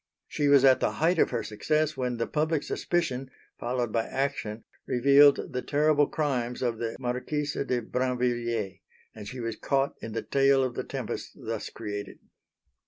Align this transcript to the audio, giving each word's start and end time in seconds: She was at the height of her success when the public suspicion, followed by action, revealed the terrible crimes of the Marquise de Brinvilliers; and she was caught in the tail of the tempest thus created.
She 0.27 0.47
was 0.47 0.65
at 0.65 0.79
the 0.79 0.93
height 0.93 1.19
of 1.19 1.29
her 1.29 1.43
success 1.43 1.95
when 1.95 2.17
the 2.17 2.25
public 2.25 2.63
suspicion, 2.63 3.29
followed 3.59 3.91
by 3.91 4.07
action, 4.07 4.63
revealed 4.87 5.53
the 5.53 5.61
terrible 5.61 6.07
crimes 6.07 6.63
of 6.63 6.79
the 6.79 6.95
Marquise 6.99 7.53
de 7.53 7.83
Brinvilliers; 7.83 8.79
and 9.13 9.27
she 9.27 9.39
was 9.39 9.57
caught 9.57 9.93
in 10.01 10.13
the 10.13 10.23
tail 10.23 10.63
of 10.63 10.73
the 10.73 10.83
tempest 10.83 11.37
thus 11.45 11.69
created. 11.69 12.17